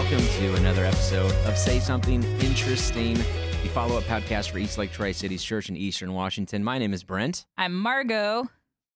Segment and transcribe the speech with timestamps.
[0.00, 4.90] welcome to another episode of Say Something Interesting, the follow up podcast for East Lake
[4.92, 6.64] Tri Cities Church in Eastern Washington.
[6.64, 8.48] My name is Brent, I'm Margot.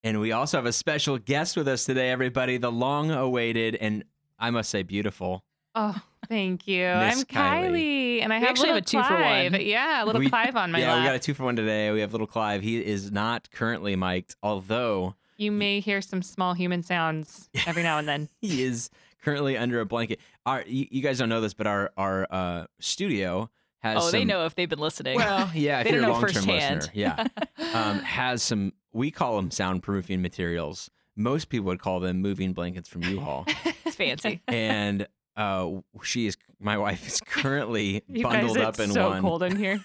[0.03, 2.57] and we also have a special guest with us today, everybody.
[2.57, 4.05] The long awaited and
[4.39, 5.45] I must say beautiful.
[5.75, 5.95] Oh,
[6.27, 6.87] thank you.
[6.89, 7.27] I'm Kylie.
[7.27, 9.53] Kylie, and I have actually have a two for Clive.
[9.53, 9.61] one.
[9.61, 11.03] Yeah, a little We- Clive on my yeah, lap.
[11.03, 11.91] we got a two for one today.
[11.93, 12.63] We have little Clive.
[12.63, 17.99] He is not currently mic'd, although You may hear some small human sounds every now
[17.99, 18.31] and then.
[18.41, 18.89] he is
[19.23, 20.21] currently under a blanket.
[20.47, 24.25] Our you, you guys don't know this, but our our uh, studio has Oh, they
[24.25, 25.17] know if they've been listening.
[25.17, 27.27] Well, yeah, if They you're a long term listener, yeah,
[27.75, 28.73] um, has some.
[28.93, 30.91] We call them soundproofing materials.
[31.17, 33.47] Most people would call them moving blankets from U-Haul.
[33.85, 34.41] it's fancy.
[34.49, 35.71] and uh,
[36.03, 39.23] she is my wife is currently You bundled guys, up it's in so one.
[39.23, 39.85] cold in here.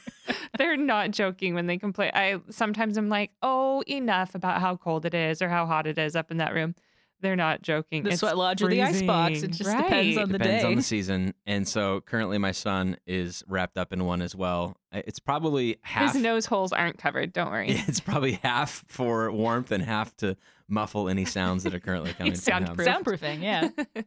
[0.58, 2.12] They're not joking when they complain.
[2.14, 5.98] I sometimes I'm like, oh, enough about how cold it is or how hot it
[5.98, 6.76] is up in that room.
[7.22, 8.04] They're not joking.
[8.04, 9.32] The It's sweat lodge or the ice box.
[9.44, 9.52] It freezing.
[9.52, 10.70] just depends on the Depends day.
[10.70, 14.78] on the season, and so currently my son is wrapped up in one as well.
[14.92, 16.14] It's probably half.
[16.14, 17.34] His nose holes aren't covered.
[17.34, 17.70] Don't worry.
[17.88, 22.32] It's probably half for warmth and half to muffle any sounds that are currently coming
[22.34, 22.76] He's from him.
[22.86, 23.22] soundproof.
[23.22, 23.70] Soundproofing, yeah.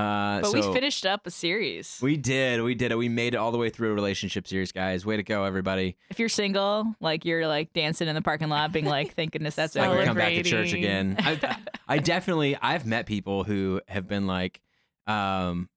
[0.00, 1.98] Uh, But so we finished up a series.
[2.00, 2.62] We did.
[2.62, 2.96] We did it.
[2.96, 5.04] We made it all the way through a relationship series, guys.
[5.04, 5.96] Way to go, everybody.
[6.08, 9.54] if you're single, like you're like dancing in the parking lot, being like, thank goodness
[9.54, 10.04] that's over.
[10.04, 11.16] come back to church again.
[11.18, 11.56] I,
[11.88, 14.60] I definitely, I've met people who have been like,
[15.06, 15.68] um,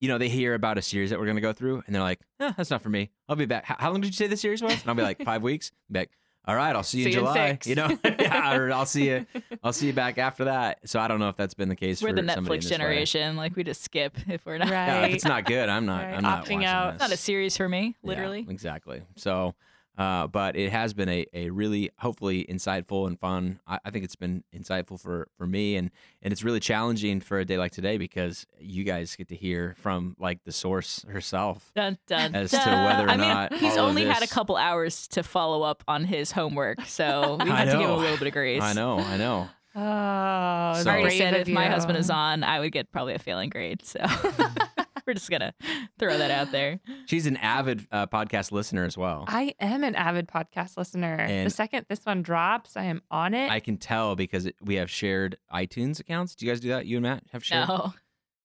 [0.00, 2.02] you know, they hear about a series that we're going to go through and they're
[2.02, 3.10] like, eh, that's not for me.
[3.28, 3.64] I'll be back.
[3.64, 4.72] How, how long did you say the series was?
[4.74, 5.72] And I'll be like, five weeks.
[5.88, 6.10] I'll be like,
[6.46, 7.50] all right, I'll see you See in you July.
[7.52, 7.66] six.
[7.66, 9.26] You know, yeah, or I'll see you,
[9.64, 10.78] I'll see you back after that.
[10.88, 12.70] So I don't know if that's been the case We're for the Netflix this way.
[12.76, 13.36] generation.
[13.36, 14.68] Like we just skip if we're not.
[14.68, 16.04] Yeah, if it's not good, I'm not.
[16.04, 16.92] Right, I'm not opting out.
[16.92, 17.02] This.
[17.02, 18.46] It's not a series for me, Yeah, literally.
[18.48, 19.02] exactly.
[19.16, 19.54] So,
[19.98, 23.60] uh, but it has been a, a really hopefully insightful and fun.
[23.66, 25.90] I, I think it's been insightful for, for me and,
[26.22, 29.74] and it's really challenging for a day like today because you guys get to hear
[29.78, 31.72] from like the source herself.
[31.74, 33.16] Dun, dun, As to whether or I
[33.48, 36.82] mean, he's all of only had a couple hours to follow up on his homework,
[36.86, 38.62] so we I have to give him a little bit of grace.
[38.62, 39.48] I know, I know.
[39.74, 42.90] Oh, So- I already brave said of if my husband is on, I would get
[42.90, 43.84] probably a failing grade.
[43.84, 44.00] So
[45.06, 45.54] we're just gonna
[45.98, 46.80] throw that out there.
[47.06, 49.24] She's an avid uh, podcast listener as well.
[49.28, 51.14] I am an avid podcast listener.
[51.14, 53.50] And- the second this one drops, I am on it.
[53.50, 56.34] I can tell because it, we have shared iTunes accounts.
[56.34, 56.86] Do you guys do that?
[56.86, 57.68] You and Matt have shared?
[57.68, 57.92] No,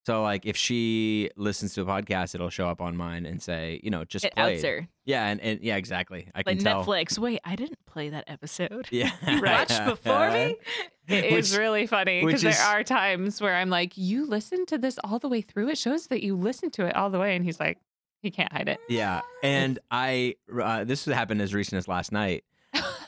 [0.06, 3.80] So like if she listens to a podcast, it'll show up on mine and say,
[3.84, 4.56] you know, just it played.
[4.56, 4.88] outs her.
[5.06, 6.28] Yeah, and, and yeah, exactly.
[6.34, 6.84] I can tell.
[6.84, 7.20] Netflix.
[7.20, 8.88] Wait, I didn't play that episode.
[8.92, 9.12] Yeah.
[9.28, 10.56] You watched before me?
[11.08, 14.78] It is Which- really funny because there are times where I'm like, "You listened to
[14.78, 15.70] this all the way through.
[15.70, 17.78] It shows that you listened to it all the way." And he's like,
[18.22, 22.44] "He can't hide it." Yeah, and I uh, this happened as recent as last night.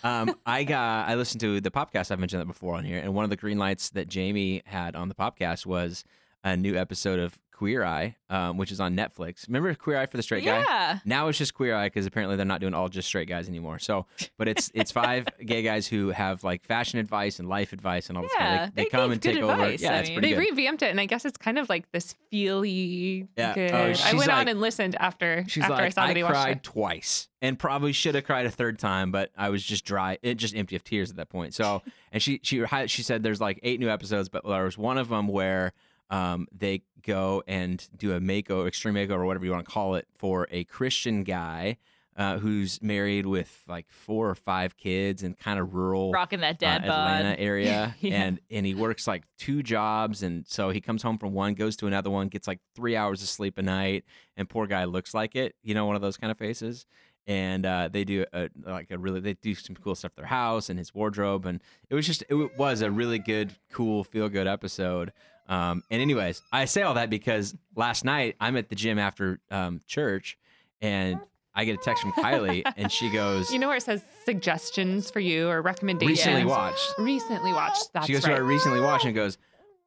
[0.03, 2.11] Um, I got I listened to the podcast.
[2.11, 4.95] I've mentioned that before on here, and one of the green lights that Jamie had
[4.95, 6.03] on the podcast was
[6.43, 9.47] a new episode of Queer Eye, um, which is on Netflix.
[9.47, 10.59] Remember Queer Eye for the straight guy?
[10.59, 10.99] Yeah.
[11.05, 13.79] Now it's just Queer Eye because apparently they're not doing all just straight guys anymore.
[13.79, 14.05] So,
[14.37, 18.17] but it's it's five gay guys who have like fashion advice and life advice and
[18.17, 18.33] all this.
[18.33, 19.53] kind Yeah, of, they, they come gave and take over.
[19.53, 20.19] advice, Yeah, I it's mean.
[20.19, 20.49] pretty They good.
[20.57, 23.53] revamped it, and I guess it's kind of like this feely Yeah.
[23.53, 23.71] good.
[23.71, 26.57] Oh, I went like- on and listened after She's after like, I saw watched cried
[26.57, 26.63] it.
[26.63, 30.35] twice and probably should have cried a third time, but I was just dry, it
[30.35, 31.53] just empty of tears at that point.
[31.53, 34.97] So, and she she she said there's like eight new episodes, but there was one
[34.97, 35.73] of them where
[36.09, 39.95] um they go and do a makeover, extreme makeover, or whatever you want to call
[39.95, 41.77] it, for a Christian guy.
[42.15, 46.57] Uh, who's married with like four or five kids and kind of rural Rocking that
[46.57, 46.91] uh, dad bod.
[46.91, 48.13] Atlanta area, Yeah.
[48.27, 51.75] and and he works like two jobs, and so he comes home from one, goes
[51.77, 54.05] to another one, gets like three hours of sleep a night,
[54.37, 56.85] and poor guy looks like it, you know, one of those kind of faces.
[57.25, 60.25] And uh, they do a, like a really they do some cool stuff at their
[60.27, 64.29] house and his wardrobe, and it was just it was a really good, cool, feel
[64.29, 65.11] good episode.
[65.47, 69.39] Um, and anyways, I say all that because last night I'm at the gym after
[69.51, 70.37] um, church,
[70.81, 71.19] and
[71.53, 75.11] I get a text from Kylie, and she goes, You know where it says suggestions
[75.11, 76.19] for you or recommendations?
[76.19, 76.93] recently watched.
[76.97, 77.91] Recently watched.
[77.93, 78.35] That's she goes right.
[78.35, 79.37] to our recently watched and goes,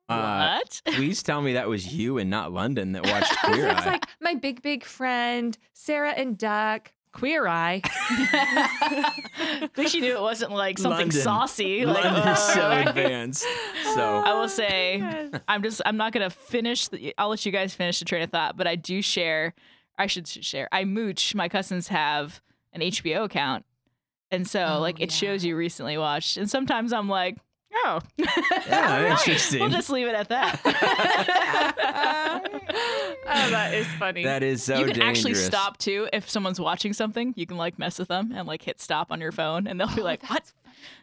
[0.09, 0.83] uh, what?
[0.95, 4.35] please tell me that was you and not London that watched Queer it's like my
[4.35, 6.93] big big friend Sarah and Duck.
[7.17, 7.81] Queer Eye.
[9.63, 11.21] At least you knew it wasn't like something London.
[11.23, 11.87] saucy.
[11.87, 12.83] Like, London's oh, so oh.
[12.91, 13.47] advanced.
[13.95, 16.89] So I will say, oh, I'm just, I'm not gonna finish.
[16.89, 19.55] The, I'll let you guys finish the train of thought, but I do share.
[19.97, 20.69] I should share.
[20.71, 21.35] I mooch.
[21.35, 22.43] My cousins have
[22.75, 23.65] an HBO account,
[24.31, 25.17] and so Oh, like it yeah.
[25.17, 27.39] shows you recently watched, and sometimes I'm like,
[27.85, 29.61] oh, Yeah, all right, interesting.
[29.61, 30.61] We'll just leave it at that.
[33.29, 34.25] oh, that is funny.
[34.25, 35.09] that is so you can dangerous.
[35.19, 37.35] actually stop too if someone's watching something.
[37.37, 39.95] You can like mess with them and like hit stop on your phone, and they'll
[39.95, 40.53] be Oh, like, "What?"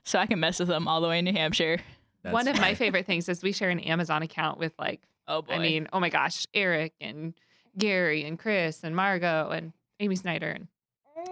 [0.04, 1.80] So I can mess with them all the way in New Hampshire.
[2.24, 5.42] That's One of my favorite things is we share an Amazon account with like, Oh
[5.42, 5.54] boy.
[5.54, 7.34] I mean, oh my gosh, Eric and
[7.78, 10.68] Gary and Chris and Margot and Amy Snyder and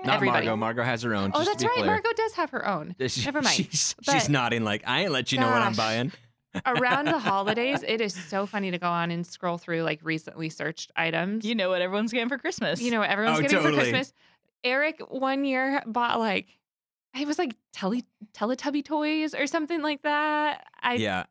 [0.04, 0.46] Not everybody.
[0.48, 0.56] Margot.
[0.58, 1.32] Margot has her own.
[1.34, 1.76] oh, just to that's be right.
[1.76, 1.86] clear.
[1.88, 2.96] Margot does have her own.
[3.08, 3.56] She- Never mind.
[3.56, 6.12] She's, But- she's nodding like I ain't let you know what I'm buying.
[6.66, 10.50] Around the holidays, it is so funny to go on and scroll through like recently
[10.50, 11.46] searched items.
[11.46, 12.82] you know what everyone's getting for Christmas.
[12.82, 13.74] you know what everyone's Oh, getting totally.
[13.76, 14.14] for Christmas.
[14.64, 16.48] Eric one year bought like
[17.18, 18.04] it was like tele
[18.34, 20.66] Teletubby toys or something like that.
[20.82, 21.24] I yeah.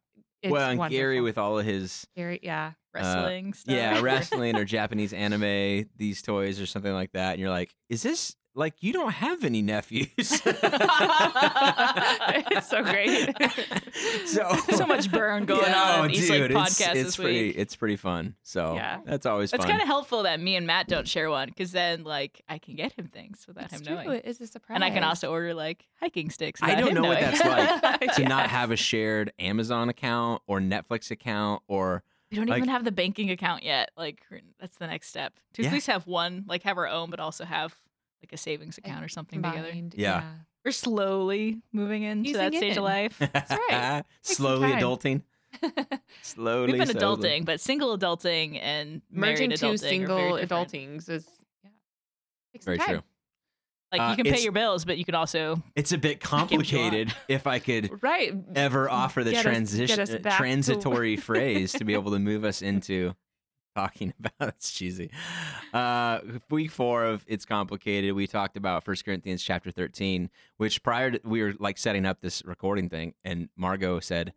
[0.43, 2.73] it's well, and Gary with all of his Gary, yeah.
[2.95, 3.75] Uh, wrestling stuff.
[3.75, 8.03] yeah wrestling or Japanese anime, these toys or something like that, and you're like, is
[8.03, 10.43] this like you don't have any nephews?
[12.53, 13.35] It's so great.
[14.27, 17.17] so so much burn going Yeah, on oh, in Eastlake dude, podcast it's, it's this
[17.17, 17.55] pretty, week.
[17.59, 18.35] It's pretty fun.
[18.43, 18.99] So Yeah.
[19.05, 19.61] that's always fun.
[19.61, 22.59] It's kind of helpful that me and Matt don't share one because then like I
[22.59, 23.95] can get him things without It's him true.
[23.95, 24.19] knowing.
[24.19, 24.75] It is a surprise.
[24.77, 26.61] And I can also order like hiking sticks.
[26.63, 30.61] I don't him know what that's like to not have a shared Amazon account or
[30.61, 33.91] Netflix account or We don't Like- even have the banking account yet.
[33.97, 34.21] Like
[34.61, 35.35] that's the next step.
[35.55, 35.69] To Yeah.
[35.69, 37.75] at least have one, like have our own, but also have
[38.23, 39.69] like a savings account or something together.
[39.69, 40.25] Combined, Yeah.
[40.65, 42.79] We're slowly moving into Easing that stage in.
[42.79, 43.17] of life.
[43.33, 44.05] That's right.
[44.23, 44.81] Some slowly time.
[44.83, 45.23] adulting.
[46.23, 46.73] Slowly.
[46.73, 47.29] We've been slowly.
[47.41, 50.69] adulting, but single adulting and Merging married two adulting are single very different.
[50.71, 51.27] adultings is
[51.65, 51.71] yeah.
[52.53, 52.89] Takes some Very time.
[52.89, 53.03] true.
[53.93, 56.23] Like Uh, you can pay it's- your bills, but you can also It's a bit
[56.31, 56.51] what you want.
[56.51, 58.33] complicated if I could Right.
[58.55, 61.95] ever offer the Get us- get transition us uh, back to- transitory phrase to be
[61.95, 63.15] able to move us into
[63.77, 65.11] talking about it's cheesy.
[65.73, 66.21] Uh
[66.51, 68.15] week 4 of it's complicated.
[68.15, 72.21] We talked about 1 Corinthians chapter 13, which prior to we were like setting up
[72.21, 74.33] this recording thing and Margot said,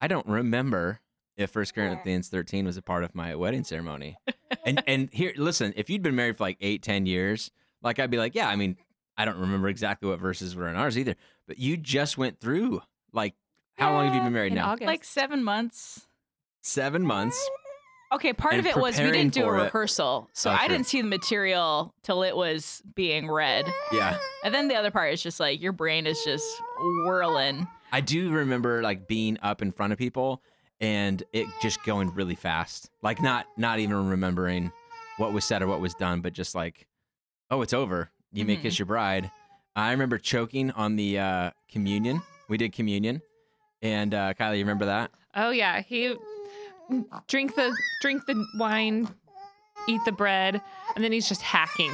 [0.00, 1.00] "I don't remember
[1.36, 4.16] if 1 Corinthians 13 was a part of my wedding ceremony."
[4.64, 7.50] and and here listen, if you'd been married for like eight, ten years,
[7.82, 8.76] like I'd be like, "Yeah, I mean,
[9.16, 11.14] I don't remember exactly what verses were in ours either."
[11.46, 12.82] But you just went through
[13.12, 13.34] like
[13.76, 14.70] how long have you been married now?
[14.70, 14.86] August.
[14.86, 16.06] like seven months.
[16.62, 17.48] Seven months.
[18.10, 20.60] Okay, part of it was we didn't do a for it- rehearsal, so Oh, I
[20.60, 20.68] sure.
[20.68, 23.66] didn't see the material till it was being read.
[23.92, 24.16] Yeah.
[24.44, 26.46] And then the other part is just like your brain is just
[27.04, 27.66] whirling.
[27.92, 30.42] I do remember like being up in front of people
[30.80, 32.90] and it just going really fast.
[33.02, 34.72] Like not not even remembering
[35.18, 36.86] what was said or what was done, but just like,
[37.50, 38.10] oh, it's over.
[38.32, 38.62] You may Mhm.
[38.62, 39.30] kiss your bride.
[39.76, 42.22] I remember choking on the uh, communion.
[42.48, 43.20] We did communion,
[43.82, 45.10] and uh, Kylie, you remember that?
[45.34, 46.14] Oh yeah, he
[47.26, 49.08] drink the drink the wine,
[49.88, 50.60] eat the bread,
[50.94, 51.92] and then he's just hacking.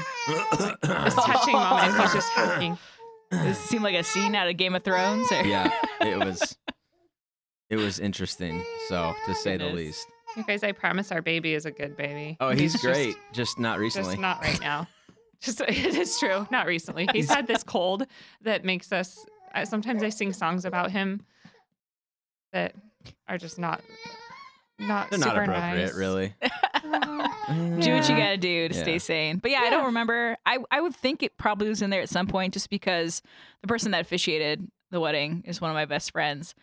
[0.83, 2.79] This touching moment, he's just hacking.
[3.31, 5.31] Does it seem like a scene out of Game of Thrones?
[5.33, 5.43] Or?
[5.45, 5.71] yeah,
[6.01, 6.57] it was.
[7.71, 8.63] It was interesting.
[8.89, 10.07] So to say the least.
[10.37, 12.37] You guys, I promise our baby is a good baby.
[12.41, 13.17] Oh, he's, just- great.
[13.33, 14.15] Just, not recently.
[14.15, 14.89] Just not right now.
[15.41, 16.47] Just it is true.
[16.51, 17.07] Not recently.
[17.13, 18.07] He's had this cold
[18.43, 19.19] that makes us.
[19.65, 21.21] Sometimes I sing songs about him
[22.53, 22.75] that
[23.29, 23.83] are just not
[24.79, 25.95] not They're not super appropriate, nice.
[25.95, 26.35] really.
[26.83, 28.83] do what you gotta do to Yeah.
[28.83, 29.39] stay sane.
[29.39, 30.37] But yeah, I don't remember.
[30.45, 33.23] I, I would think it probably was in there at some point just because
[33.63, 36.55] the person that officiated the wedding is one of my best friends.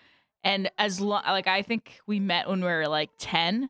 [0.43, 3.69] And as long like I think we met when we were like 10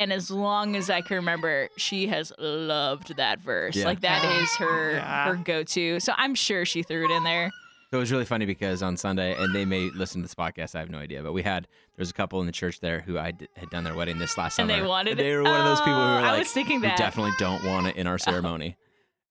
[0.00, 3.76] and as long as I can remember, she has loved that verse.
[3.76, 3.84] Yeah.
[3.84, 5.24] Like that is her Yeah.
[5.28, 6.00] her go-to.
[6.00, 7.50] So I'm sure she threw it in there.
[7.90, 10.74] So it was really funny because on Sunday, and they may listen to this podcast,
[10.74, 13.00] I have no idea, but we had there was a couple in the church there
[13.00, 14.84] who I d- had done their wedding this last Sunday And summer.
[14.84, 16.80] they wanted They were one of those people who Oh, were I like, was thinking
[16.82, 16.98] "We that.
[16.98, 18.76] definitely don't want it in our ceremony."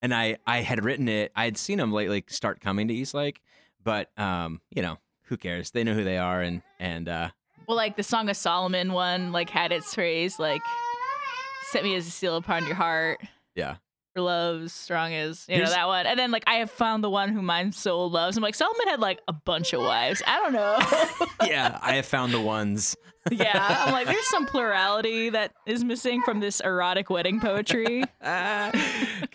[0.02, 1.32] and I I had written it.
[1.36, 3.42] I had seen them lately start coming to East Lake,
[3.84, 5.70] but um, you know, who cares?
[5.72, 7.30] They know who they are, and and uh,
[7.68, 10.62] Well, like the Song of Solomon one, like had its phrase like
[11.72, 13.20] "Set me as a seal upon your heart."
[13.56, 13.76] yeah,
[14.18, 17.10] For love strong as you know that one, and then like I have found the
[17.10, 18.36] one whom my soul loves.
[18.36, 20.24] I'm like Solomon had like a bunch of wives.
[20.26, 21.28] I don't know.
[21.48, 21.78] yeah.
[21.84, 22.96] I have found the ones.
[23.30, 28.06] yeah, I'm like there's some plurality that is missing from this erotic wedding poetry.
[28.24, 28.72] Ah.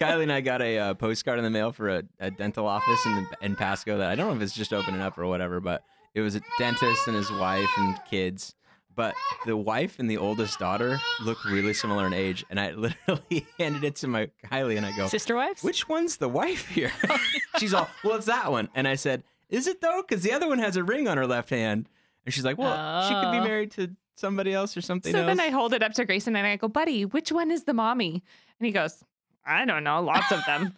[0.00, 3.06] Kylie and I got a uh, postcard in the mail for a, a dental office
[3.06, 5.60] in the, in Pasco that I don't know if it's just opening up or whatever,
[5.60, 8.56] but it was a dentist and his wife and kids.
[8.94, 9.14] But
[9.46, 13.84] the wife and the oldest daughter look really similar in age, and I literally handed
[13.84, 15.62] it to my Kylie and I go, Sister wives.
[15.62, 16.92] "Which one's the wife here?"
[17.58, 20.02] she's all, "Well, it's that one," and I said, "Is it though?
[20.06, 21.88] Because the other one has a ring on her left hand."
[22.26, 23.44] And she's like, "Well, she could be Oh.
[23.44, 26.36] married to somebody else or something So else." then I hold it up to Grayson
[26.36, 28.22] and I go, buddy, which one is the mommy?
[28.60, 29.02] And he goes,
[29.44, 30.76] I don't know, lots of them.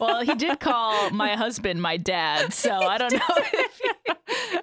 [0.00, 3.20] well, he did call my husband my dad, so I don't know.
[3.28, 3.80] If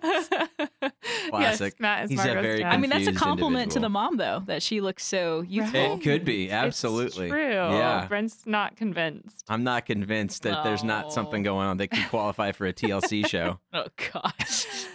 [1.30, 1.74] Classic.
[1.74, 2.74] Yes, Matt is He's a very dad.
[2.74, 5.96] I mean, that's a confused compliment to the mom, though, that she looks so youthful.
[5.96, 7.30] It could be It's absolutely.
[7.30, 7.52] true.
[7.54, 8.06] Yeah.
[8.08, 9.44] Brent's not convinced.
[9.48, 13.26] I'm not convinced that there's not something going on that could qualify for a TLC
[13.28, 13.60] show.
[13.74, 14.66] Oh gosh.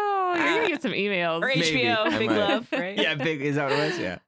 [0.00, 1.42] Oh, you're gonna get some emails.
[1.42, 2.30] Or HBO, I Big.
[2.30, 2.96] Love, right?
[2.96, 3.40] yeah, big.
[3.40, 3.98] Is that what it was?
[3.98, 4.18] Yeah.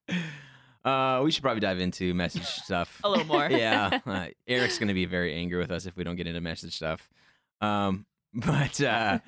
[0.84, 3.00] Uh, we should probably dive into message stuff.
[3.04, 3.46] A little more.
[3.50, 6.74] yeah, uh, Eric's gonna be very angry with us if we don't get into message
[6.74, 7.08] stuff.
[7.60, 9.18] Um, but uh,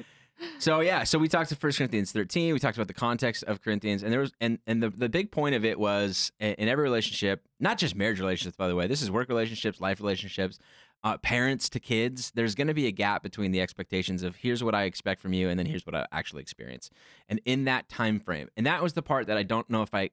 [0.59, 2.53] so yeah, so we talked to First Corinthians 13.
[2.53, 5.31] We talked about the context of Corinthians, and there was and and the the big
[5.31, 8.87] point of it was in every relationship, not just marriage relationships, by the way.
[8.87, 10.59] This is work relationships, life relationships.
[11.05, 14.63] Uh, parents to kids, there's going to be a gap between the expectations of here's
[14.63, 16.91] what I expect from you, and then here's what I actually experience.
[17.29, 19.93] And in that time frame, and that was the part that I don't know if
[19.93, 20.11] I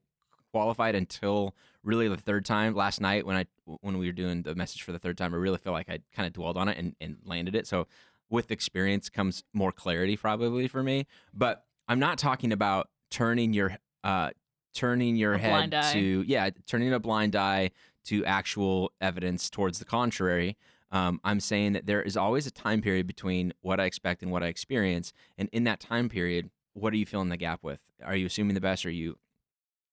[0.52, 3.46] qualified until really the third time last night when I
[3.82, 5.34] when we were doing the message for the third time.
[5.34, 7.68] I really feel like I kind of dwelled on it and, and landed it.
[7.68, 7.88] So
[8.30, 11.06] with experience comes more clarity probably for me.
[11.34, 14.30] But I'm not talking about turning your uh
[14.74, 17.72] turning your A head to yeah turning a blind eye
[18.06, 20.58] to actual evidence towards the contrary.
[20.92, 24.32] Um, I'm saying that there is always a time period between what I expect and
[24.32, 27.82] what I experience, and in that time period, what are you filling the gap with?
[28.04, 28.86] Are you assuming the best?
[28.86, 29.18] Or are you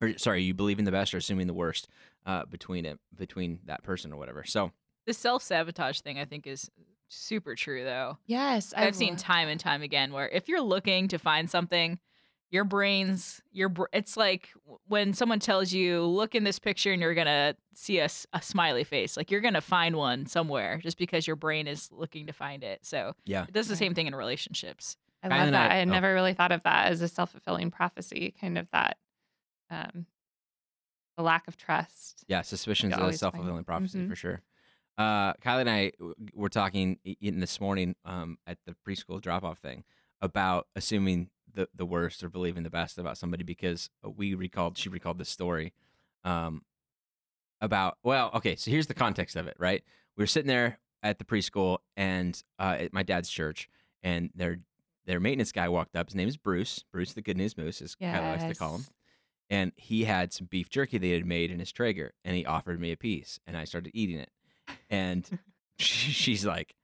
[0.01, 1.89] or sorry, you believing the best or assuming the worst
[2.25, 4.45] uh, between it between that person or whatever.
[4.45, 4.73] So
[5.07, 6.71] The self sabotage thing, I think, is
[7.09, 8.19] super true, though.
[8.27, 11.99] Yes, I've seen time and time again where if you're looking to find something,
[12.51, 14.51] your brain's your br- it's like
[14.87, 18.85] when someone tells you look in this picture and you're gonna see a, a smiley
[18.85, 22.63] face like you're gonna find one somewhere just because your brain is looking to find
[22.63, 25.73] it so yeah, it does the same thing in relationships I love and that.
[25.73, 25.91] I- I, had oh.
[25.93, 28.97] never really thought of that as a self fulfilling prophecy, kind of that
[29.69, 30.07] um
[31.17, 32.25] the lack of trust.
[32.29, 34.09] yeah, suspicions You of always self fulfilling find- prophecy Mhm.
[34.09, 34.41] for sure.
[34.99, 35.93] Uh, Kylie and I
[36.35, 39.85] were talking in this morning um, at the preschool drop off thing
[40.23, 44.89] about assuming the the worst or believing the best about somebody because we recalled she
[44.89, 45.73] recalled this story
[46.25, 46.63] um,
[47.61, 49.83] about well okay so here's the context of it right?
[50.17, 53.69] We were sitting there at the preschool and uh, at my dad's church
[54.03, 54.61] and their
[55.07, 56.09] their maintenance guy walked up.
[56.09, 56.85] His name is Bruce.
[56.91, 58.85] Bruce the good news moose as Kylie likes to call him.
[59.49, 62.45] And he had some beef jerky that he had made in his Traeger, and he
[62.45, 64.31] offered me a piece, and I started eating it,
[64.91, 65.29] and
[65.79, 66.75] she, she's like,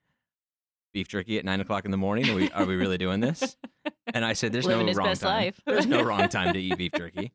[0.93, 2.29] "Beef jerky at nine o'clock in the morning?
[2.31, 3.57] Are we are we really doing this?"
[4.13, 5.31] And I said, "There's Living no wrong time.
[5.31, 5.61] life.
[5.65, 7.33] There's no wrong time to eat beef jerky."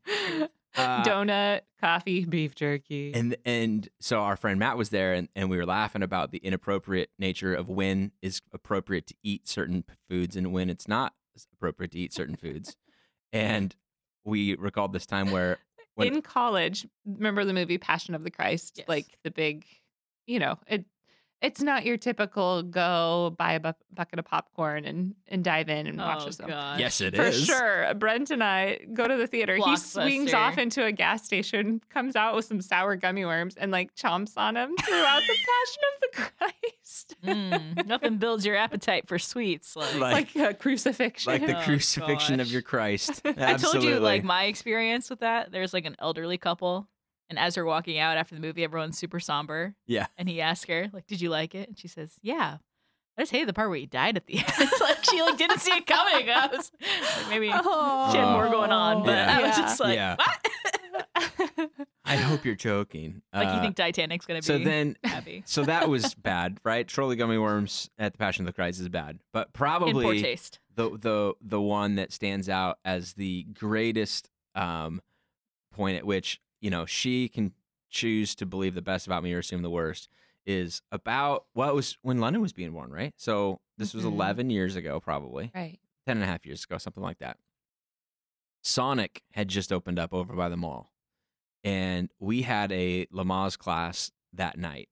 [0.76, 3.12] Uh, Donut, coffee, beef jerky.
[3.14, 6.38] And and so our friend Matt was there, and, and we were laughing about the
[6.40, 11.14] inappropriate nature of when is appropriate to eat certain foods and when it's not
[11.54, 12.78] appropriate to eat certain foods,
[13.34, 13.76] and
[14.24, 15.58] we recalled this time where
[15.96, 18.76] when in college, remember the movie Passion of the Christ?
[18.78, 18.88] Yes.
[18.88, 19.66] Like the big,
[20.28, 20.86] you know, it
[21.40, 25.86] it's not your typical go buy a bu- bucket of popcorn and and dive in
[25.86, 26.50] and watch oh a film.
[26.50, 27.94] god yes, it For is sure.
[27.94, 29.56] Brent and I go to the theater.
[29.64, 33.72] He swings off into a gas station, comes out with some sour gummy worms, and
[33.72, 37.16] like chomps on them throughout the Passion of the Christ.
[37.24, 41.32] Mm, nothing builds your appetite for sweets like, Like- like a crucifixion.
[41.34, 43.22] like the Oh, crucifixion of your Christ.
[43.24, 43.82] I Absolutely.
[43.82, 45.52] told you like my experience with that.
[45.52, 46.88] There's like an elderly couple,
[47.30, 49.76] and as they're walking out after the movie, everyone's super somber.
[49.86, 50.08] Yeah.
[50.18, 52.58] And he asks her, like, "Did you like it?" And she says, "Yeah."
[53.20, 54.46] I just hated the part where he died at the end.
[54.82, 56.30] like she like didn't see it coming.
[56.30, 59.38] I was like, maybe she had more going on, but Yeah.
[59.40, 60.16] I was just like, Yeah.
[60.18, 60.48] "What?"
[62.06, 63.22] I hope you're joking.
[63.34, 66.88] like you Uh, think Titanic's gonna be so then happy so that was bad, right?
[66.88, 70.22] Trolley gummy worms at the Passion of the Christ is bad, but in poor probably
[70.22, 70.60] taste.
[70.76, 75.02] the the the one that stands out as the greatest um,
[75.74, 77.54] point at which you know she can
[77.90, 80.10] choose to believe the best about me or assume the worst
[80.46, 83.14] is about well it was when London was being born, right?
[83.18, 84.12] So this was Mhm.
[84.14, 85.80] 11 years ago, probably right.
[86.06, 87.38] 10 and a half years ago, something like that.
[88.64, 90.92] Sonic had just opened up over by the mall.
[91.64, 94.90] And we had a Lamaze class that night.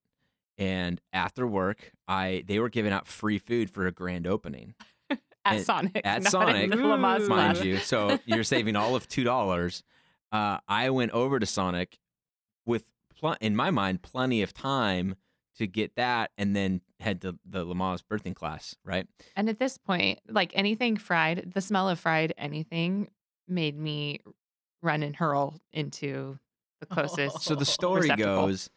[0.57, 4.73] And after work, I they were giving out free food for a grand opening,
[5.09, 5.19] At
[5.57, 6.01] And- Sonic.
[6.05, 7.63] at Sonic, mind class.
[7.63, 7.77] you.
[7.77, 9.83] So you're saving all of two dollars.
[10.31, 11.99] Uh, I went over to Sonic
[12.65, 15.15] with, pl- in my mind, plenty of time
[15.57, 18.75] to get that, and then head to the Lamaze birthing class.
[18.83, 19.07] Right?
[19.35, 23.09] And at this point, like anything fried, the smell of fried anything
[23.47, 24.19] made me
[24.81, 26.37] run and hurl into
[26.79, 27.41] the closest.
[27.41, 28.69] So the story goes,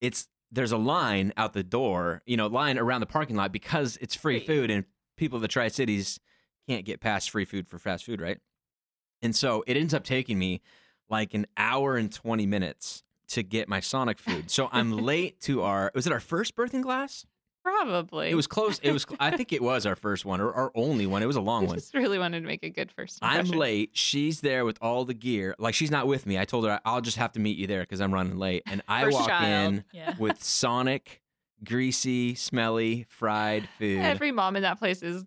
[0.00, 3.98] it's there's a line out the door, you know, line around the parking lot because
[4.00, 4.84] it's free food and
[5.16, 6.18] people of the Tri Cities
[6.66, 8.38] can't get past free food for fast food, right?
[9.22, 10.60] And so it ends up taking me
[11.10, 14.50] like an hour and 20 minutes to get my Sonic food.
[14.50, 17.26] So I'm late to our was it our first birthing class?
[17.64, 18.30] Probably.
[18.30, 18.78] It was close.
[18.78, 21.22] It was I think it was our first one or our only one.
[21.22, 21.66] It was a long one.
[21.66, 21.78] I one.
[21.78, 23.90] just really wanted to make a good first I'm late.
[23.92, 25.54] She's there with all the gear.
[25.58, 26.38] Like she's not with me.
[26.38, 28.62] I told her I'll just have to meet you there because I'm running late.
[28.66, 29.74] And I First walk child.
[29.74, 30.14] in Yeah.
[30.18, 31.20] with Sonic,
[31.64, 34.00] greasy, smelly, fried food.
[34.00, 35.24] Every mom in that place is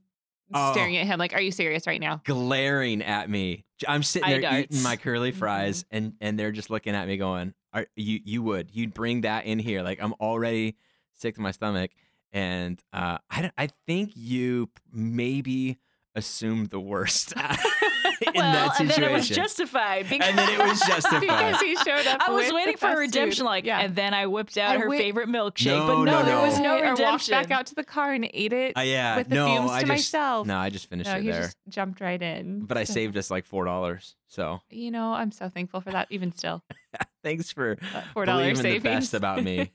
[0.53, 0.73] Oh.
[0.73, 3.63] staring at him like, "Are you serious right now?" glaring at me.
[3.87, 5.39] I'm sitting there eating my curly Mm-hmm.
[5.39, 9.21] fries, and and they're just looking at me, going, Are, "You you would you'd bring
[9.21, 9.81] that in here?
[9.83, 10.75] Like I'm already
[11.13, 11.91] sick to my stomach."
[12.33, 15.79] And uh, I I think you maybe
[16.15, 17.33] assumed the worst
[18.27, 21.19] in well, that and then it was justified because And then it was justified.
[21.21, 22.21] because he showed up.
[22.21, 23.49] I was waiting the for a redemption, food.
[23.49, 23.79] like, yeah.
[23.79, 26.39] and then I whipped out I her wi- favorite milkshake, No, but no, no, there
[26.39, 26.79] was no.
[26.79, 29.35] no or walked back out to the car and ate it Uh, yeah, with the
[29.35, 30.47] no, fumes I to just myself.
[30.47, 31.41] no, I just finished no, it he there.
[31.43, 32.65] just jumped right in.
[32.65, 34.15] But I So, saved us like four dollars.
[34.27, 36.07] So You know, I'm so thankful for that.
[36.09, 36.63] Even still,
[37.23, 38.83] thanks for that four dollar believing savings.
[38.83, 39.71] the best about me.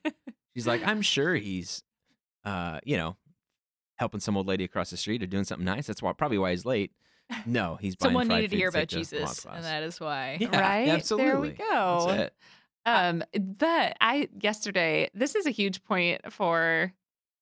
[0.54, 1.82] She's like, I'm sure he's,
[2.44, 3.16] uh, you know,
[3.96, 5.86] helping some old lady across the street or doing something nice.
[5.86, 6.92] That's why probably why he's late.
[7.44, 10.38] No, he's buying Someone fried needed to hear about to Jesus, and that is why.
[10.40, 10.88] Yeah, right?
[10.88, 11.30] absolutely.
[11.30, 12.06] There we go.
[12.08, 12.34] That's it.
[12.86, 16.92] Um, but I yesterday, this is a huge point for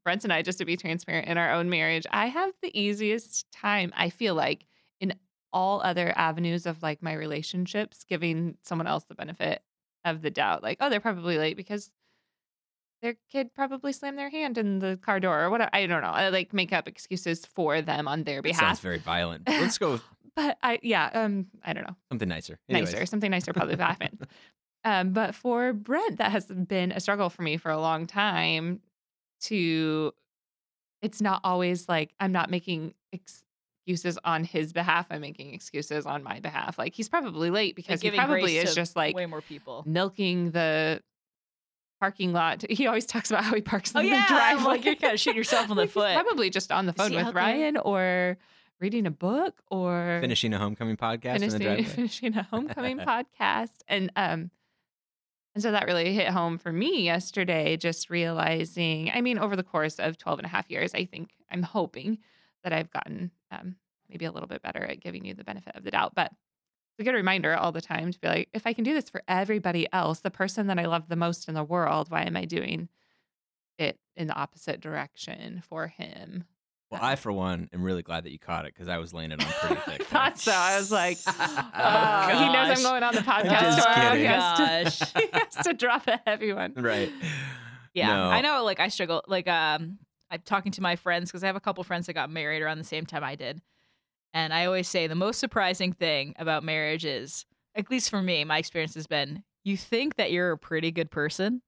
[0.05, 2.07] Brent and I, just to be transparent in our own marriage.
[2.11, 4.67] I have the easiest time, I feel like,
[5.01, 5.15] in
[5.53, 9.63] all other avenues of like my relationships, giving someone else the benefit
[10.05, 10.63] of the doubt.
[10.63, 11.91] Like, oh, they're probably late because
[13.05, 15.69] their kid probably slammed their hand in the car door or whatever.
[15.75, 16.09] I don't know.
[16.09, 19.47] I like make up excuses for them on their That sounds very violent.
[19.47, 20.03] Let's go with
[20.35, 22.59] But I, yeah, um, I don't know something nicer.
[22.69, 22.93] Anyways.
[22.93, 23.07] nicer.
[23.07, 24.19] Something nicer probably would happen.
[24.87, 28.81] Um, but for Brent, that has been a struggle for me for a long time.
[29.45, 30.13] To,
[31.01, 35.07] it's not always like I'm not making excuses on his behalf.
[35.09, 36.79] I'm making excuses on my behalf.
[36.79, 39.85] Like he's probably late because he probably is just like way more people.
[39.87, 41.01] milking the
[42.01, 42.65] parking lot.
[42.71, 44.65] He always talks about how he parks Oh in yeah, the driveway.
[44.65, 46.15] Like you're kind of shooting yourself in the Like, he's foot.
[46.15, 47.35] Probably just on the phone with?
[47.35, 48.37] Ryan or
[48.81, 51.83] reading a book or finishing a homecoming podcast in the finishing, driveway.
[51.95, 54.51] finishing a homecoming podcast and um
[55.55, 59.63] and so that really hit home for me yesterday just realizing i mean over the
[59.63, 62.19] course of 12 and a half years i think i'm hoping
[62.65, 63.77] that i've gotten um,
[64.11, 66.33] maybe a little bit better at giving you the benefit of the doubt but
[66.97, 69.11] it's a good reminder all the time to be like if i can do this
[69.11, 72.37] for everybody else the person that i love the most in the world why am
[72.37, 72.89] i doing
[73.79, 76.45] it in the opposite direction for him
[76.91, 79.33] Well, I for one am really glad that you caught it because I was laying
[79.33, 79.99] it on pretty thick.
[79.99, 80.07] there.
[80.07, 83.83] thought so i was like Oh, Uh, he knows I'm going on the podcast Just
[83.89, 84.15] tomorrow.
[84.17, 85.13] He has, to, Gosh.
[85.23, 86.75] he has to drop a heavy one.
[86.77, 87.11] right.
[87.95, 88.25] Yeah, No.
[88.31, 88.63] I know.
[88.65, 89.23] Like I struggle.
[89.27, 89.99] Like um,
[90.31, 92.79] I'm talking to my friends because I have a couple friends that got married around
[92.79, 93.61] the same time I did,
[94.35, 98.45] and I always say the most surprising thing about marriage is, at least for me,
[98.45, 101.63] my experience has been you think that you're a pretty good person.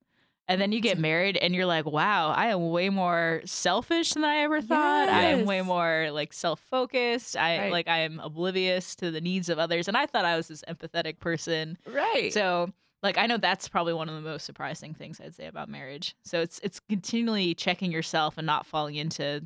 [0.49, 1.03] And then you get mm-hmm.
[1.03, 5.09] married and you're like, wow, I am way more selfish than I ever thought.
[5.09, 7.37] I am way more like self-focused.
[7.37, 7.73] I Right.
[7.73, 9.89] like I am oblivious to the needs of others.
[9.89, 11.79] And I thought I was this empathetic person.
[11.85, 12.33] Right.
[12.33, 12.71] So
[13.03, 16.15] like I know that's probably one of the most surprising things I'd say about marriage.
[16.25, 19.43] So it's it's continually checking yourself and not falling into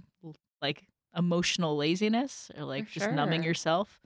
[0.60, 0.84] like
[1.16, 4.00] emotional laziness or like just numbing yourself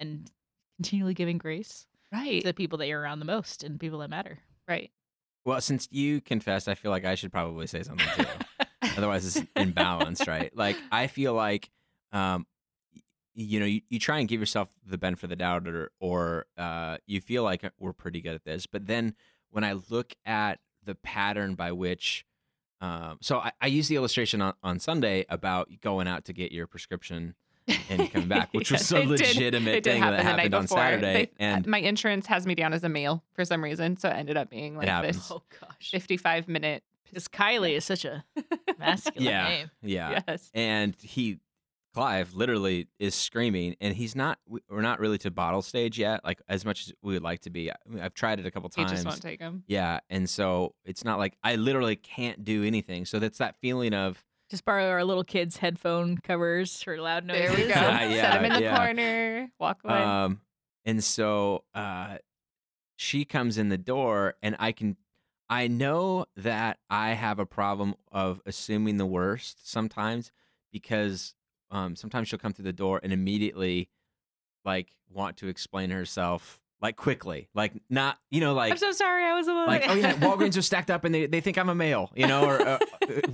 [0.00, 0.30] and
[0.76, 2.40] continually giving grace right.
[2.40, 4.38] to the people that you're around the most and people that matter.
[4.68, 4.90] right.
[5.44, 8.24] Well, since you confessed, I feel like I should probably say something too.
[8.98, 10.54] Otherwise, it's imbalanced, right?
[10.54, 11.70] Like I feel like,
[12.12, 12.46] um,
[13.34, 16.46] you know, you, you try and give yourself the benefit of the doubt, or or
[16.58, 19.14] uh, you feel like we're pretty good at this, but then
[19.50, 22.26] when I look at the pattern by which,
[22.80, 26.52] um, so I, I use the illustration on, on Sunday about going out to get
[26.52, 27.34] your prescription
[27.90, 30.22] and coming back, which was Yes, a it did- legitimate it did thing happen that
[30.24, 30.78] happened on before.
[30.78, 34.08] Saturday, They- and my insurance has me down as a male for some reason, so
[34.08, 35.90] it ended up being like this Oh gosh.
[35.90, 36.82] 55 minute.
[37.04, 38.22] Because Kylie is such a
[38.78, 39.48] masculine Yeah.
[39.48, 39.70] name.
[39.82, 40.50] yeah, Yes.
[40.54, 41.38] and he
[41.94, 46.24] clive literally is screaming and he's not we- we're not really to bottle stage yet
[46.24, 48.50] like as much as we would like to be I mean, i've tried it a
[48.50, 49.64] couple He times just won't take him.
[49.66, 53.94] yeah and so it's not like i literally can't do anything so that's that feeling
[53.94, 57.48] of Just borrow our little kids' headphone covers for loud noises.
[57.48, 57.80] There we go.
[57.80, 58.76] Yeah, Set him in the yeah.
[58.76, 59.50] corner.
[59.58, 59.94] Walk away.
[59.94, 60.40] um
[60.84, 62.18] and so uh
[62.96, 64.96] she comes in the door and i can
[65.50, 70.30] i know that i have a problem of assuming the worst sometimes
[70.72, 71.34] because
[71.70, 73.88] um sometimes she'll come through the door and immediately
[74.64, 79.24] like want to explain herself like quickly like not you know like I'm so sorry.
[79.24, 81.68] I was a like oh yeah walgreens are stacked up and they, they think i'm
[81.68, 82.78] a male you know or uh,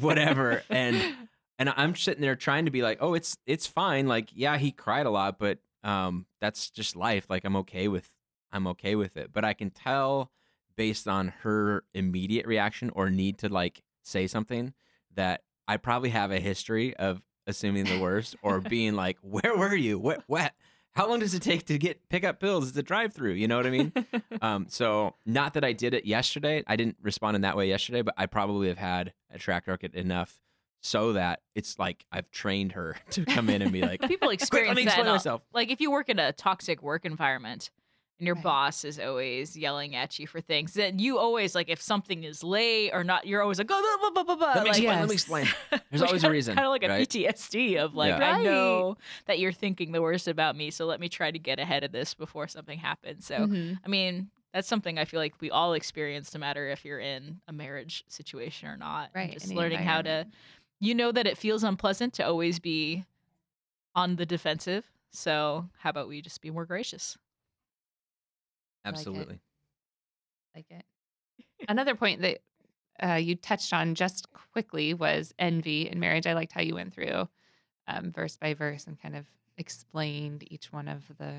[0.01, 1.15] whatever and
[1.59, 4.71] and i'm sitting there trying to be like oh it's it's fine like yeah he
[4.71, 8.09] cried a lot but um that's just life like i'm okay with
[8.53, 10.31] i'm okay with it but i can tell
[10.77, 14.73] based on her immediate reaction or need to like say something
[15.15, 19.75] that i probably have a history of assuming the worst or being like where were
[19.75, 20.53] you what what
[20.95, 23.49] how long does it take to get pick up pills at the drive through you
[23.49, 23.93] know what i mean
[24.43, 26.63] um, so not that I did it yesterday.
[26.67, 29.95] I didn't respond in that way yesterday, but I probably have had a track record
[29.95, 30.39] enough
[30.83, 34.41] so that it's like I've trained her to come in and be like, People "Quick,
[34.41, 35.43] experience let me explain in a- myself.
[35.53, 37.71] Like if you work in a toxic work environment
[38.19, 38.45] and your Right.
[38.45, 42.43] boss is always yelling at you for things, then you always like if something is
[42.45, 44.99] late or not, you're always like, oh, blah, blah, blah, blah, Let me like, explain.
[45.01, 45.47] Let me explain.
[45.91, 47.09] There's always a reason, Kind of like a right?
[47.09, 48.35] PTSD of like, Yeah.
[48.39, 48.97] I know
[49.27, 51.93] that you're thinking the worst about me, so let me try to get ahead of
[51.93, 53.27] this before something happens.
[53.27, 53.79] So, Mhm.
[53.85, 57.41] I mean, that's something I feel like we all experience, no matter if you're in
[57.49, 59.11] a marriage situation or not.
[59.13, 60.27] and Right, Just any learning how to,
[60.79, 63.05] you know, that it feels unpleasant to always be
[63.97, 64.85] on the defensive.
[65.11, 67.17] So, how about we just be more gracious?
[68.85, 68.99] Like it.
[68.99, 69.41] Absolutely.
[70.55, 70.85] like it.
[71.69, 72.39] Another point that
[73.03, 76.27] uh, you touched on just quickly was envy in marriage.
[76.27, 77.29] I liked how you went through
[77.87, 79.27] um, verse by verse and kind of
[79.59, 81.35] explained each one of the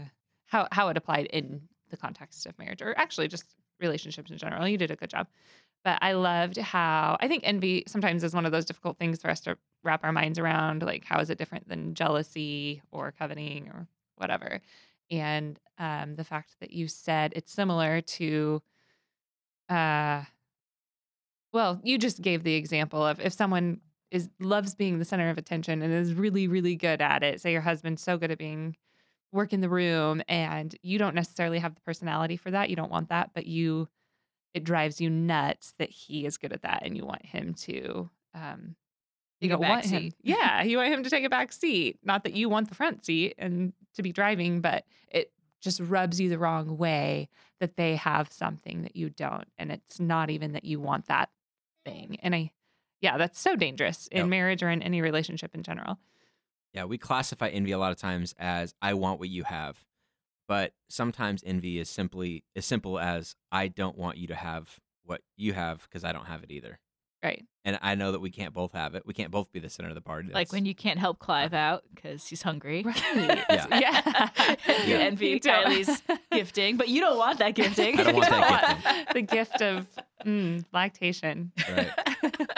[0.46, 3.46] how how it applied in the context of marriage, or actually just
[3.80, 4.68] relationships in general.
[4.68, 5.28] You did a good job.
[5.84, 9.30] But I loved how I think envy sometimes is one of those difficult things for
[9.30, 10.82] us to wrap our minds around.
[10.82, 14.62] Like, how is it different than jealousy or coveting or whatever?
[15.12, 18.62] And um, the fact that you said it's similar to
[19.68, 20.24] uh
[21.52, 25.38] well you just gave the example of if someone is loves being the center of
[25.38, 28.76] attention and is really really good at it say your husband's so good at being
[29.32, 32.92] work in the room and you don't necessarily have the personality for that you don't
[32.92, 33.88] want that but you
[34.54, 38.10] it drives you nuts that he is good at that and you want him to
[38.36, 38.76] um
[39.42, 42.34] you don't want him yeah you want him to take a back seat not that
[42.34, 46.38] you want the front seat and to be driving but it just rubs you the
[46.38, 47.28] wrong way
[47.60, 51.30] that they have something that you don't and it's not even that you want that
[51.84, 52.52] thing and i
[53.02, 54.28] yeah that's so dangerous in Yep.
[54.28, 55.98] marriage or in any relationship in general
[56.74, 59.86] Yeah, we classify envy a lot of times as I want what you have.
[60.48, 65.22] But sometimes envy is simply as simple as I don't want you to have what
[65.38, 66.80] you have because I don't have it either.
[67.26, 69.04] Right And I know that we can't both have it.
[69.08, 70.28] We can't both be the center of the party.
[70.28, 72.84] Like That's- when you can't help Clive out because he's hungry.
[72.86, 73.68] right Yeah.
[73.72, 74.30] yeah
[74.86, 74.98] you Yeah.
[75.10, 75.66] envy You don't.
[75.66, 78.00] Kylie's gifting, but you don't want that gifting.
[78.00, 79.88] I don't want that want the gift of
[80.26, 81.92] mm, lactation Right.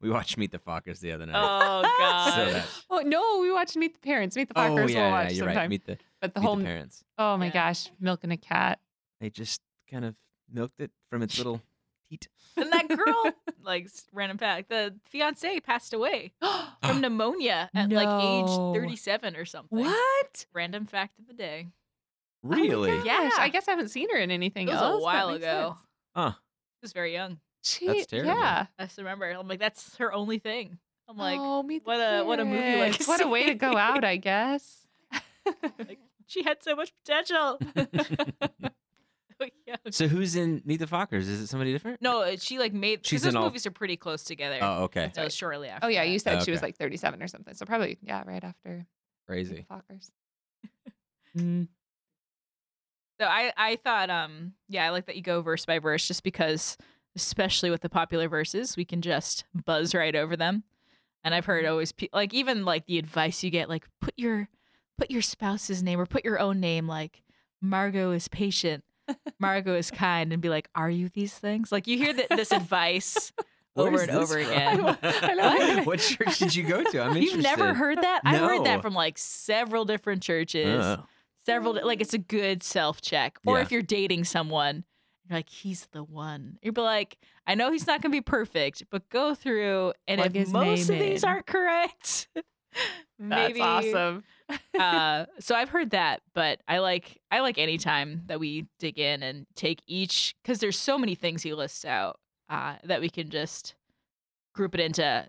[0.00, 1.34] we watched Meet the Fockers the other night.
[1.36, 2.54] oh So god.
[2.54, 4.70] that- oh no we watched meet the parents meet the Fockers.
[4.70, 5.70] oh Fockers yeah, we'll yeah, watch you're sometime right.
[5.70, 7.04] Meet the, but the meet whole the parents.
[7.18, 7.52] oh my Yeah.
[7.52, 8.78] gosh milking a cat
[9.20, 10.14] They just kind of
[10.52, 11.60] milked it from its little
[12.18, 12.28] teat.
[12.56, 13.32] And that girl,
[13.64, 16.32] like random fact, the fiance passed away
[16.84, 19.76] from pneumonia at like age 37 or something.
[19.80, 21.66] what Random fact of the day.
[22.44, 22.92] Oh really?
[22.92, 23.30] oh Yeah.
[23.38, 25.70] I guess I haven't seen her in anything It was else a while ago.
[25.70, 25.86] sense.
[26.14, 26.32] Huh.
[26.36, 27.40] She was very young.
[27.64, 28.30] She, terrible.
[28.34, 28.66] Yeah.
[28.78, 29.28] I just remember.
[29.30, 30.78] I'm like, that's her only thing.
[31.08, 33.08] I'm like, oh, meet the what a- what a movie parents.
[33.08, 34.86] What a way to go out, I guess.
[36.26, 37.58] she had so much potential.
[39.86, 39.90] So.
[39.90, 41.22] So who's in Meet the Fockers?
[41.22, 42.00] Is it somebody different?
[42.00, 43.02] No, she like made.
[43.02, 44.58] 'cause She's those in all- movies are pretty close together.
[44.62, 45.10] Oh, okay.
[45.14, 45.86] So shortly after.
[45.86, 46.10] oh yeah, that.
[46.10, 46.68] you said she was Okay.
[46.68, 47.54] like 37 or something.
[47.54, 48.86] So probably yeah, right after Meet
[49.26, 49.66] Crazy.
[49.68, 50.10] the Fockers.
[51.36, 51.66] Mm.
[53.20, 56.22] So I I thought um yeah I like that you go verse by verse just
[56.22, 56.76] because
[57.16, 60.62] especially with the popular verses we can just buzz right over them,
[61.22, 64.48] and I've heard always pe- like even like the advice you get like put your
[64.98, 67.22] put your spouse's name or put your own name like
[67.60, 68.84] Margot is patient,
[69.38, 72.52] Margot is kind, and be like are you these things like you hear that this
[72.52, 73.32] advice
[73.76, 74.50] over and over from?
[74.52, 74.98] again.
[75.02, 75.82] I know.
[75.84, 77.00] what church did you go to?
[77.02, 77.22] I'm interested.
[77.34, 78.20] You've never heard that?
[78.24, 81.04] I heard that from like several different churches Oh.
[81.46, 83.62] several like it's a good self check or Yeah.
[83.62, 84.84] if you're dating someone
[85.28, 88.84] you're like he's the one you'd be like i know he's not gonna be perfect
[88.90, 92.46] but go through and Plug if most of name these aren't correct That's
[93.18, 94.24] maybe awesome.
[94.78, 98.98] Uh so i've heard that but i like i like any time that we dig
[98.98, 102.18] in and take each because there's so many things he lists out
[102.50, 103.74] uh that we can just
[104.54, 105.26] group it into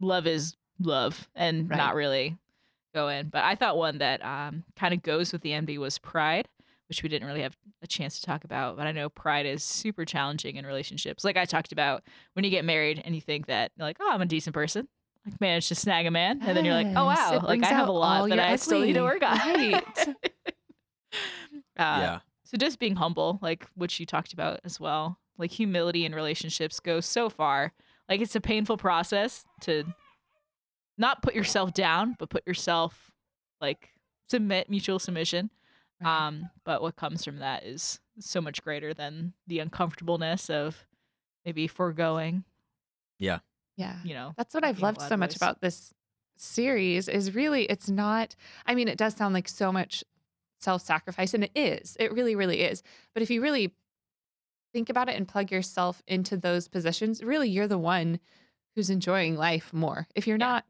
[0.00, 1.76] love is love and Right.
[1.76, 2.36] not really
[2.94, 3.28] go in.
[3.28, 6.48] But i thought one that um kind of goes with the envy was pride
[6.88, 9.62] which we didn't really have a chance to talk about but i know pride is
[9.64, 11.24] super challenging in relationships.
[11.24, 12.02] Like i talked about
[12.34, 14.88] when you get married and you think that like oh i'm a decent person
[15.26, 17.68] like managed to snag a man and then you're like oh wow it like i
[17.68, 20.08] have a lot all that your i still need to work on Right.
[21.78, 22.18] uh, yeah.
[22.44, 26.80] so just being humble, like which you talked about as well, like humility in relationships
[26.80, 27.72] goes so far.
[28.08, 29.84] Like it's a painful process to
[30.96, 33.10] not put yourself down, but put yourself
[33.60, 33.90] like
[34.28, 35.50] submit mutual submission.
[36.00, 36.26] Right.
[36.26, 40.84] Um, but what comes from that is so much greater than the uncomfortableness of
[41.44, 42.44] maybe foregoing,
[43.18, 43.38] yeah.
[44.04, 44.34] You know.
[44.36, 45.92] That's what I've loved so much about this
[46.36, 50.04] series is really it's not I mean it does sound like so much
[50.60, 51.96] self-sacrifice and it is.
[51.98, 52.82] It really really is.
[53.14, 53.74] But if you really
[54.72, 58.20] think about it and plug yourself into those positions, really you're the one
[58.74, 60.06] who's enjoying life more.
[60.14, 60.46] If you're Yeah.
[60.46, 60.64] not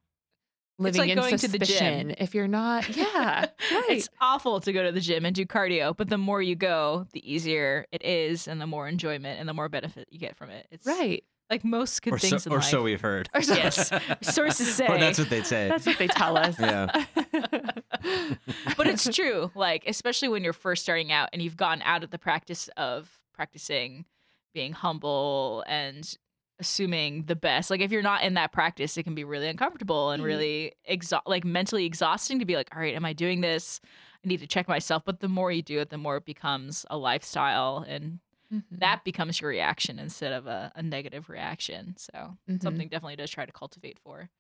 [0.79, 1.67] living like in going to the gym.
[1.67, 3.87] suspicion, if you're not, yeah, right.
[3.91, 7.07] It's awful to go to the gym and do cardio, but the more you go,
[7.13, 10.51] the easier it is, and the more enjoyment and the more benefit you get from
[10.51, 10.67] it.
[10.71, 11.25] It's right.
[11.51, 12.65] Like most good or so, things in or life.
[12.67, 13.29] so we've heard.
[13.35, 13.91] Or so- Yes.
[14.23, 14.87] Sources say.
[14.87, 15.69] Or that's what they'd say.
[15.69, 16.57] That's what they tell us.
[16.61, 17.05] Yeah.
[18.77, 19.51] but it's true.
[19.55, 23.11] Like, especially when you're first starting out and you've gotten out of the practice of
[23.33, 24.05] practicing
[24.55, 26.17] being humble and
[26.61, 27.71] assuming the best.
[27.71, 30.27] Like, if you're not in that practice, it can be really uncomfortable and Mhm.
[30.27, 33.81] really exha- like mentally exhausting to be like, all right, am I doing this?
[34.25, 35.05] I need to check myself.
[35.05, 38.19] But the more you do it, the more it becomes a lifestyle and
[38.53, 38.65] Mhm.
[38.71, 41.97] that becomes your reaction instead of a, a negative reaction.
[41.99, 42.63] So, Mhm.
[42.63, 44.31] something definitely does try to cultivate for.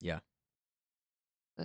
[0.00, 0.20] Yeah.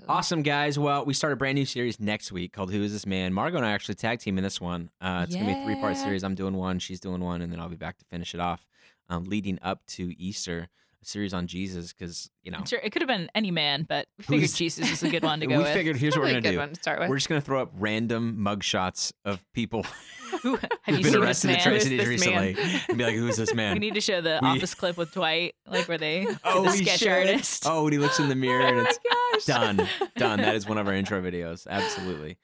[0.07, 0.77] Awesome, guys.
[0.77, 3.33] Well, we start a brand new series next week called Who Is This Man?
[3.33, 4.91] Margot and I actually tag team in this one.
[5.01, 6.23] Uh, it's going to be a three part series.
[6.23, 8.67] I'm doing one, she's doing one, and then I'll be back to finish it off
[9.09, 10.69] um, leading up to Easter,
[11.01, 14.07] a series on Jesus, because, you know, Sure, it could have been any man, but
[14.17, 15.73] we figured Jesus is a good one to go we with.
[15.73, 16.57] figured here's what we're good do.
[16.73, 17.09] to start with.
[17.09, 19.85] We're just to throw up random mugshots of people
[20.43, 21.63] Who have you been seen arrested in man?
[21.63, 22.43] Tri-Cities Who is man?
[22.45, 23.73] recently and be like, who's this man?
[23.73, 26.71] We need to show the We- office clip with Dwight, like where they Oh, the
[26.71, 27.07] sketch should.
[27.09, 27.63] artist.
[27.65, 28.87] Oh, and he looks in the oh mirror and
[29.33, 29.87] it's done.
[30.17, 30.39] Done.
[30.39, 31.65] That is one of our intro videos.
[31.67, 32.37] Absolutely.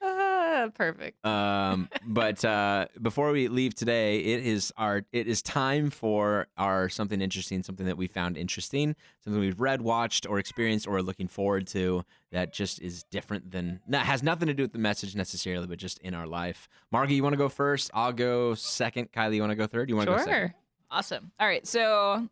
[0.74, 1.24] Perfect.
[1.24, 6.88] Um, but uh, before we leave today, it is our it is time for our
[6.88, 11.02] something interesting, something that we found interesting, something we've read, watched, or experienced, or are
[11.02, 14.78] looking forward to that just is different than not has nothing to do with the
[14.78, 16.68] message necessarily, but just in our life.
[16.90, 17.90] Margie, you want to go first?
[17.94, 19.12] I'll go second.
[19.12, 19.88] Kylie, you want to go third?
[19.88, 20.32] You want to go second?
[20.32, 20.54] Sure.
[20.90, 21.32] Awesome.
[21.40, 22.28] All right, so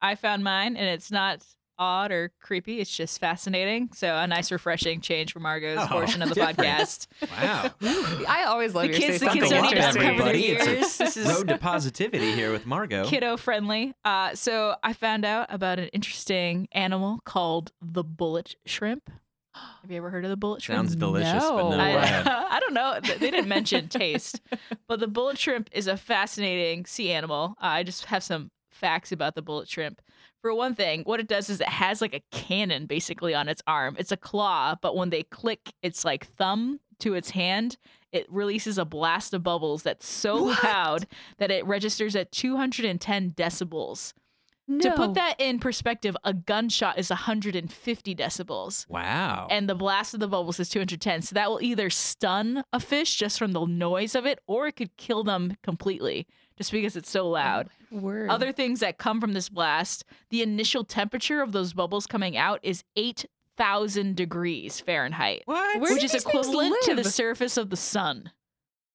[0.00, 1.44] I found mine, and it's not
[1.78, 2.80] odd or creepy.
[2.80, 3.90] It's just fascinating.
[3.94, 6.58] So a nice, refreshing change from Margot's Oh, portion of the different.
[6.58, 7.06] podcast.
[7.40, 7.70] Wow.
[8.28, 10.10] I always love the your kids, say the kids something don't need to cover their
[10.12, 10.46] everybody.
[10.48, 10.98] It's a ears.
[10.98, 13.04] This is Road to positivity here with Margot.
[13.06, 13.94] kiddo friendly.
[14.04, 19.10] Uh, so I found out about an interesting animal called the bullet shrimp.
[19.54, 20.78] Have you ever heard of the bullet shrimp?
[20.88, 21.78] Sounds delicious, but no, No.
[21.78, 22.46] I.
[22.56, 22.98] I don't know.
[23.02, 24.40] They didn't mention taste,
[24.88, 27.54] but the bullet shrimp is a fascinating sea animal.
[27.62, 30.00] Uh, I just have some facts about the bullet shrimp.
[30.46, 33.60] For one thing, what it does is it has like a cannon basically on its
[33.66, 33.96] arm.
[33.98, 37.76] It's a claw, but when they click its like thumb to its hand,
[38.12, 40.62] it releases a blast of bubbles that's so What?
[40.62, 41.06] loud
[41.38, 44.12] that it registers at 210 decibels.
[44.68, 44.78] No.
[44.78, 49.48] To put that in perspective, a gunshot is 150 decibels Wow.
[49.50, 51.22] and the blast of the bubbles is 210.
[51.22, 54.76] So that will either stun a fish just from the noise of it, or it
[54.76, 57.68] could kill them completely just because it's so oh, loud.
[57.92, 58.30] Oh, Word.
[58.30, 62.60] Other things that come from this blast, the initial temperature of those bubbles coming out
[62.62, 65.80] is 8,000 degrees Fahrenheit, what?
[65.80, 67.12] Where which is these things equivalent to the live?
[67.12, 68.30] surface of the sun.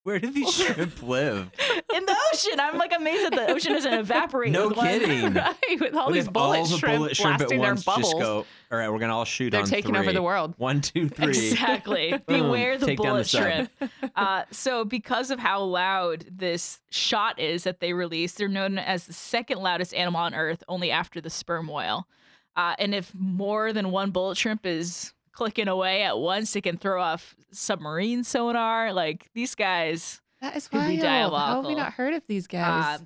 [0.04, 1.50] Where do these shrimp live?
[1.94, 2.58] In the ocean.
[2.58, 4.50] I'm like amazed that the ocean doesn't evaporate.
[4.50, 5.34] No with one- kidding.
[5.34, 8.12] right, with all What these bullet all the shrimp bullet shrimp blasting their bubbles.
[8.12, 10.54] just go, all right, we're going to all shoot They're taking over the world.
[10.56, 11.28] One, two, three.
[11.50, 12.20] Exactly.
[12.26, 13.70] Beware the Take down the bullet shrimp.
[14.16, 19.06] Uh, so, because of how loud this shot is that they release, they're known as
[19.06, 22.08] the second loudest animal on Earth, only after the sperm whale.
[22.56, 26.76] Uh, and if more than one bullet shrimp is clicking away at once, it can
[26.76, 28.92] throw off submarine sonar.
[28.92, 31.32] Like these guys, That is wild.
[31.34, 33.00] How have we not heard of these guys?
[33.00, 33.04] uh,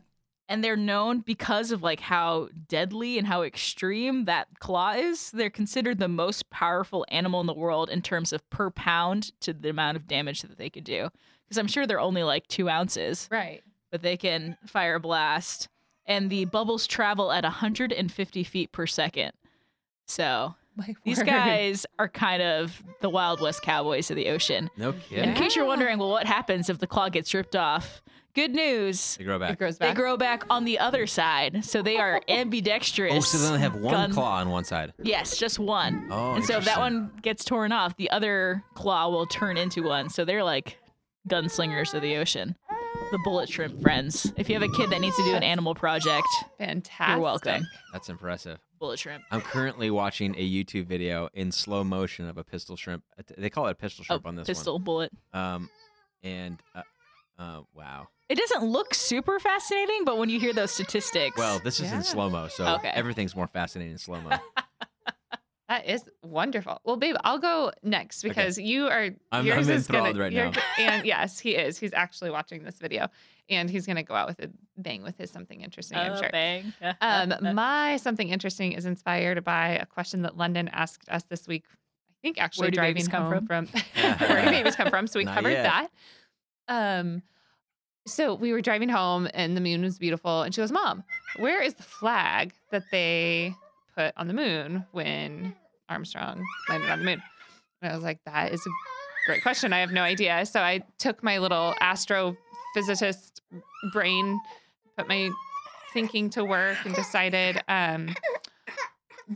[0.49, 5.31] and they're known because of like how deadly and how extreme that claw is.
[5.33, 9.53] They're considered the most powerful animal in the world in terms of per pound to
[9.53, 11.09] the amount of damage that they could do.
[11.45, 13.62] Because I'm sure they're only like two ounces, right.
[13.91, 15.69] but they can fire a blast.
[16.07, 19.33] And the bubbles travel at 150 feet per second.
[20.07, 20.55] So
[20.89, 21.27] My these word.
[21.27, 24.71] guys are kind of the Wild West cowboys of the ocean.
[24.77, 25.31] No kidding.
[25.31, 28.03] In case you're wondering, well, what happens if the claw gets ripped off?
[28.35, 29.17] Good news.
[29.17, 29.79] They grow It back.
[29.79, 33.15] They grow back on the other side, so they are ambidextrous.
[33.15, 34.93] Oh, so they only have one gun- claw on one side.
[35.03, 36.07] Yes, just one.
[36.11, 39.83] Oh, and so if that one gets torn off, the other claw will turn into
[39.83, 40.11] one.
[40.11, 40.77] So they're like
[41.27, 42.57] gunslingers of the ocean.
[43.11, 44.31] The bullet shrimp friends.
[44.37, 46.27] If you have a kid that needs to do an animal project,
[46.59, 47.15] Fantastic.
[47.15, 47.67] You're welcome.
[47.93, 48.59] That's impressive.
[48.79, 49.25] Bullet shrimp.
[49.31, 53.05] I'm currently watching a YouTube video in slow motion of a pistol shrimp.
[53.19, 55.11] Uh, They call it a pistol Oh, shrimp on this pistol bullet.
[55.33, 55.69] Um,
[56.23, 56.83] and uh,
[57.39, 58.09] uh, wow.
[58.29, 61.99] It doesn't look super fascinating, but when you hear those statistics, Well, this is Yeah.
[61.99, 62.89] in slow mo, so Okay.
[62.89, 64.31] everything's more fascinating in slow mo.
[65.69, 66.81] That is wonderful.
[66.85, 68.29] Well, babe, I'll go next Okay.
[68.29, 69.11] because you are.
[69.33, 70.53] I'm- yours I'm is gonna, enthralled right now.
[70.79, 71.77] And yes, he is.
[71.77, 73.09] He's actually watching this video,
[73.49, 75.99] and he's gonna go out with a bang with his something interesting.
[75.99, 76.31] I'm Oh, sure.
[76.31, 76.73] bang.
[77.01, 81.65] Um, my something interesting is inspired by a question that London asked us this week.
[81.71, 85.07] I think actually Where driving come home from, where do babies come from?
[85.07, 85.63] So we Not covered yet.
[86.69, 86.99] that.
[86.99, 87.23] Um,
[88.07, 91.03] so we were driving home and the moon was beautiful, and she goes, "Mom,
[91.39, 93.55] where is the flag that they
[93.97, 95.55] put on the moon when
[95.89, 97.23] Armstrong landed on the moon?
[97.83, 98.71] And I was like, that is a
[99.27, 99.73] great question.
[99.73, 100.47] I have no idea.
[100.47, 101.75] So I took my little
[102.77, 103.41] astrophysicist
[103.93, 104.41] brain,
[104.97, 105.31] put my
[105.93, 108.15] thinking to work, and decided um,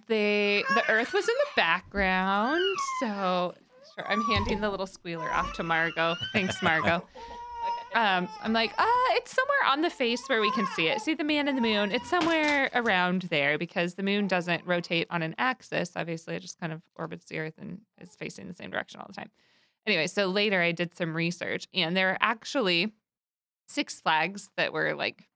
[0.07, 2.62] they the Earth was in the background.
[3.00, 3.55] So
[3.94, 6.16] sure, I'm handing the little squealer off to Margot.
[6.33, 7.07] Thanks, Margot.
[7.92, 11.00] Um, I'm like, uh, it's somewhere on the face where we can see it.
[11.00, 11.90] See the man in the moon?
[11.90, 15.90] It's somewhere around there because the moon doesn't rotate on an axis.
[15.96, 19.09] Obviously, it just kind of orbits the Earth and is facing the same direction all
[19.09, 19.31] the time.
[19.88, 22.92] Anyway, so later I did some research, and there are actually
[23.70, 25.28] six flags that were like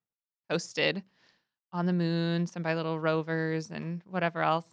[0.51, 1.03] posted
[1.73, 4.67] on the moon, some by little rovers and whatever else.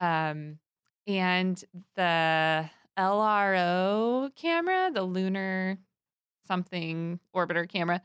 [0.00, 0.58] Um,
[1.06, 1.62] and
[1.96, 5.78] the LRO camera, the lunar
[6.46, 8.02] something orbiter camera,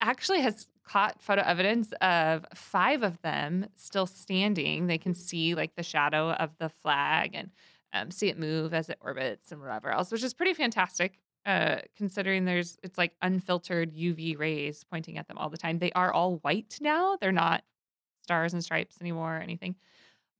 [0.00, 4.86] actually has caught photo evidence of five of them still standing.
[4.86, 7.50] They can see like the shadow of the flag and
[7.92, 11.18] um, see it move as it orbits and whatever else, which is pretty fantastic.
[11.46, 15.78] Uh, considering there's it's like unfiltered UV rays pointing at them all the time.
[15.78, 17.18] They are all white now.
[17.20, 17.62] They're not
[18.22, 19.76] stars and stripes anymore or anything.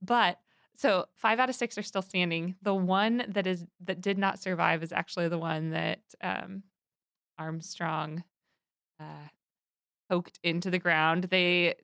[0.01, 0.39] But
[0.75, 2.57] so five out of six are still standing.
[2.63, 6.63] The one that is that did not survive is actually the one that um,
[7.39, 8.25] Armstrong
[8.99, 9.29] uh,
[10.09, 11.25] poked into the ground.
[11.25, 11.75] They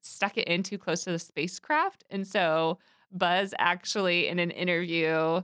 [0.00, 2.78] stuck it in too close to the spacecraft, and so
[3.10, 5.42] Buzz actually, in an interview,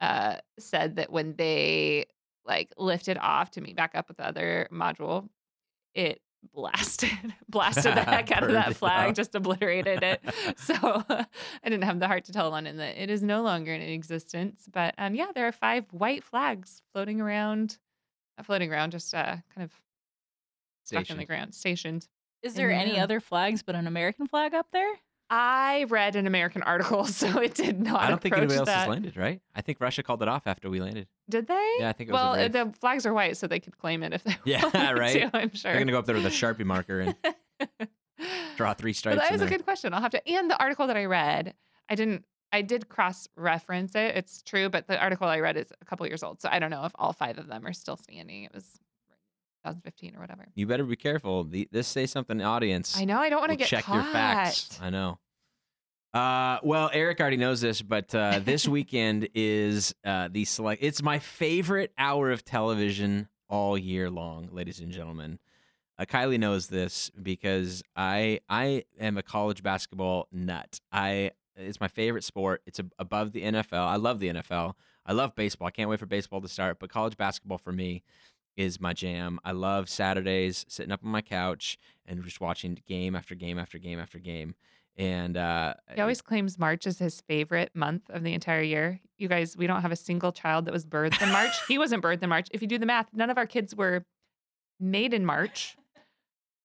[0.00, 2.06] uh, said that when they
[2.46, 5.28] like lifted off to meet back up with the other module,
[5.94, 6.20] it
[6.54, 7.10] blasted
[7.48, 10.20] blasted the heck out of that flag, just obliterated it.
[10.56, 11.26] So I
[11.64, 14.68] didn't have the heart to tell London that it is no longer in existence.
[14.72, 17.78] But um, yeah, there are five white flags floating around,
[18.36, 19.72] not floating around, just uh, kind of
[20.84, 22.06] stuck in the ground, stationed.
[22.42, 23.00] Is there the any moon.
[23.00, 24.92] other flags but an American flag up there?
[25.28, 28.00] I read an American article, so it did not.
[28.00, 28.80] I don't think anybody else that.
[28.80, 29.40] has landed, right?
[29.54, 31.08] I think Russia called it off after we landed.
[31.28, 31.74] Did they?
[31.80, 34.02] Yeah, I think it was well, uh, the flags are white, so they could claim
[34.02, 35.30] it if they Yeah, right?
[35.32, 35.72] To, I'm sure.
[35.72, 37.16] They're gonna go up there with a sharpie marker and
[38.56, 39.18] draw three But stripes.
[39.18, 39.92] that in is a good question.
[39.92, 40.28] I'll have to.
[40.28, 41.54] And the article that I read,
[41.88, 42.24] I didn't.
[42.52, 44.14] I did cross reference it.
[44.16, 46.70] It's true, but the article I read is a couple years old, so I don't
[46.70, 48.44] know if all five of them are still standing.
[48.44, 48.78] It was
[49.66, 50.46] 2015 or whatever.
[50.54, 51.44] You better be careful.
[51.44, 52.96] The, this say something, audience.
[52.98, 53.18] I know.
[53.18, 53.94] I don't want to get check caught.
[53.94, 54.78] your facts.
[54.80, 55.18] I know.
[56.14, 60.82] Uh, well, Eric already knows this, but uh, this weekend is uh, the select.
[60.82, 65.38] It's my favorite hour of television all year long, ladies and gentlemen.
[65.98, 70.80] Uh, Kylie knows this because I I am a college basketball nut.
[70.92, 72.62] I it's my favorite sport.
[72.66, 73.86] It's a, above the NFL.
[73.86, 74.74] I love the NFL.
[75.06, 75.68] I love baseball.
[75.68, 78.02] I can't wait for baseball to start, but college basketball for me
[78.56, 79.38] is my jam.
[79.44, 83.78] I love Saturdays sitting up on my couch and just watching game after game after
[83.78, 84.54] game after game.
[84.96, 89.00] And uh, He always claims March is his favorite month of the entire year.
[89.18, 91.52] You guys, we don't have a single child that was birthed in March.
[91.68, 92.48] he wasn't birthed in March.
[92.52, 94.04] If you do the math, none of our kids were
[94.80, 95.76] made in March.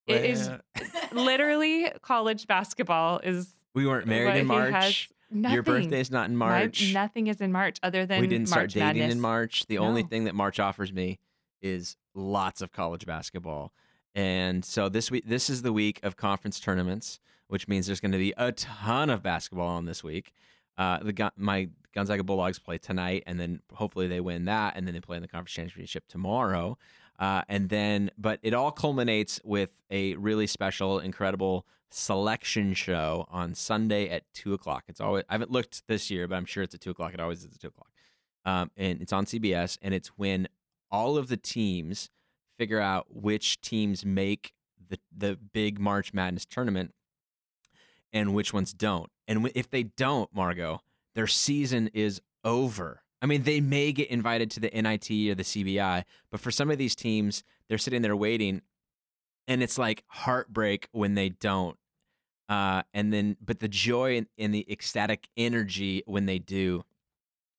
[0.07, 0.49] It is
[1.11, 5.09] literally college basketball is we weren't married in March.
[5.33, 5.55] Nothing.
[5.65, 6.93] Your is not in My- March.
[6.93, 9.13] nothing is in March other than we didn't start dating Madness.
[9.13, 9.65] in March.
[9.67, 11.19] The only thing that March offers me
[11.61, 13.73] is lots of college basketball.
[14.13, 18.11] And so this week, this is the week of conference tournaments, which means there's going
[18.11, 20.33] to be a ton of basketball on this week.
[20.77, 24.93] Uh, the my Gonzaga Bulldogs play tonight, and then hopefully they win that, and then
[24.93, 26.77] they play in the conference championship tomorrow.
[27.19, 33.53] Uh, and then, but it all culminates with a really special, incredible selection show on
[33.53, 34.85] Sunday at two o'clock.
[34.87, 37.13] It's always I haven't looked this year, but I'm sure it's at two o'clock.
[37.13, 37.91] It always is at two o'clock,
[38.45, 39.77] um, and it's on CBS.
[39.81, 40.47] And it's when
[40.91, 42.09] all of the teams
[42.57, 44.53] figure out which teams make
[44.89, 46.93] the the big March Madness tournament
[48.13, 49.09] and which ones don't.
[49.27, 50.81] And if they don't, Margot,
[51.15, 53.03] their season is over.
[53.21, 56.71] I mean, they may get invited to the NIT or the CBI, but for some
[56.71, 58.61] of these teams, they're sitting there waiting,
[59.47, 61.77] and it's like heartbreak when they don't.
[62.49, 66.83] Uh, and then, but the joy and, and the ecstatic energy when they do.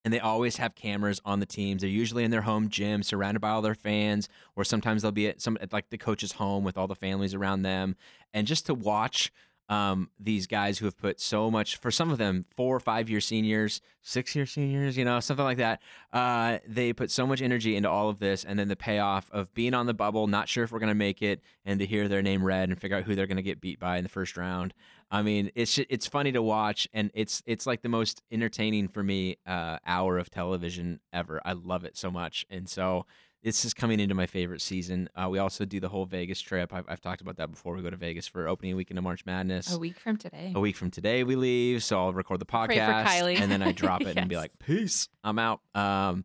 [0.05, 1.83] And they always have cameras on the teams.
[1.83, 5.29] They're usually in their home gym, surrounded by all their fans, or sometimes they'll be
[5.29, 7.97] at some at like the coach's home with all the families around them.
[8.35, 9.33] And just to watch
[9.73, 13.09] um, these guys who have put so much for some of them four or five
[13.09, 15.81] year seniors six year seniors you know something like that
[16.13, 19.53] uh, they put so much energy into all of this and then the payoff of
[19.55, 22.07] being on the bubble not sure if we're going to make it and to hear
[22.07, 24.11] their name read and figure out who they're going to get beat by in the
[24.11, 24.75] first round.
[25.11, 29.03] I mean it's it's funny to watch and it's it's like the most entertaining for
[29.03, 31.41] me uh, hour of television ever.
[31.47, 32.45] I love it so much.
[32.51, 33.07] And so
[33.43, 35.09] this is coming into my favorite season.
[35.17, 36.73] Uh, we also do the whole Vegas trip.
[36.73, 37.75] I've, I've talked about that before.
[37.75, 39.75] We go to Vegas for opening weekend of March Madness.
[39.75, 40.53] A week from today.
[40.55, 41.83] A week from today, we leave.
[41.83, 45.39] So I'll record the podcast, and then I drop it and be like, "Peace, I'm
[45.39, 46.25] out." Um,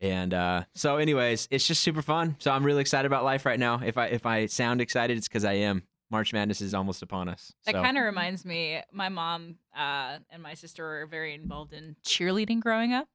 [0.00, 2.36] and uh, so, anyways, it's just super fun.
[2.38, 3.80] So I'm really excited about life right now.
[3.84, 5.84] If I if I sound excited, it's because I am.
[6.10, 7.52] March Madness is almost upon us.
[7.66, 7.82] That so.
[7.82, 12.60] kind of reminds me, my mom uh, and my sister were very involved in cheerleading
[12.60, 13.08] growing up.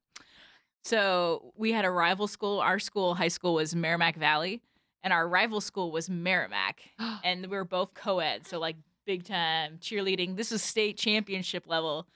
[0.84, 2.60] So we had a rival school.
[2.60, 4.62] Our school, high school, was Merrimack Valley,
[5.04, 6.82] and our rival school was Merrimack.
[7.24, 8.76] and we were both co-ed, so like
[9.06, 10.36] big time cheerleading.
[10.36, 12.08] This was state championship level.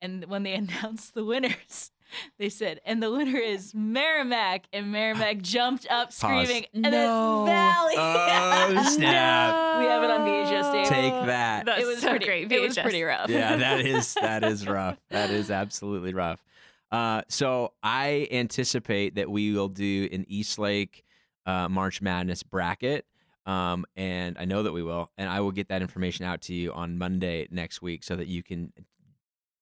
[0.00, 1.90] And when they announced the winners,
[2.38, 4.66] they said, and the winner is Merrimack.
[4.72, 7.44] And Merrimack jumped up screaming, and No.
[7.44, 7.94] then Valley.
[7.96, 9.78] Oh, snap.
[9.80, 10.88] We have it on VHS, Dave.
[10.88, 11.64] Take that.
[11.66, 12.52] That's it was so pretty, great.
[12.52, 13.28] It was pretty rough.
[13.30, 14.98] yeah, that is that is rough.
[15.10, 16.40] That is absolutely rough.
[16.92, 21.04] Uh, so I anticipate that we will do an Eastlake
[21.46, 23.06] uh, March Madness bracket,
[23.46, 26.54] um, and I know that we will, and I will get that information out to
[26.54, 28.74] you on Monday next week so that you can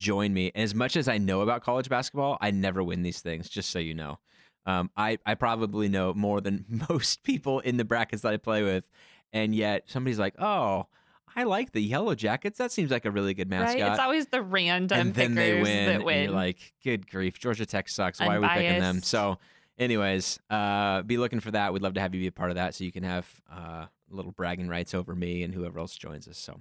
[0.00, 0.50] join me.
[0.56, 3.48] As much as I know about college basketball, I never win these things.
[3.48, 4.18] Just so you know,
[4.66, 8.64] um, I I probably know more than most people in the brackets that I play
[8.64, 8.84] with,
[9.32, 10.88] and yet somebody's like, oh.
[11.36, 12.58] I like the Yellow Jackets.
[12.58, 13.90] That seems like a really good mascot Right?
[13.92, 16.24] It's always the random and then they win, that win.
[16.24, 18.20] you're like, "Good grief, Georgia Tech sucks.
[18.20, 19.38] Why are we picking them?" So,
[19.78, 21.72] anyways, uh, be looking for that.
[21.72, 23.86] We'd love to have you be a part of that, so you can have uh,
[24.10, 26.38] little bragging rights over me and whoever else joins us.
[26.38, 26.60] So,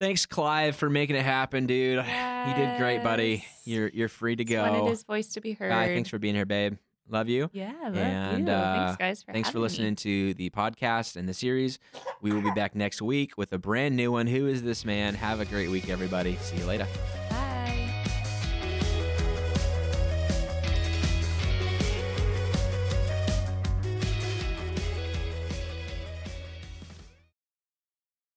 [0.00, 2.04] thanks, Clive, for making it happen, dude.
[2.04, 3.44] You did great, buddy.
[3.64, 4.90] You're you're free to Just wanted go.
[4.90, 5.70] his voice to be heard.
[5.70, 6.76] Guy, thanks for being here, babe.
[7.08, 7.50] Love you.
[7.52, 8.52] yeah, love And, you.
[8.52, 9.68] uh, thanks, guys, for Thanks for having me.
[9.68, 11.78] listening to the podcast and the series.
[12.22, 14.26] We will be back next week with a brand new one.
[14.26, 15.14] Who is this man?
[15.14, 16.36] Have a great week, everybody.
[16.36, 16.86] See you later.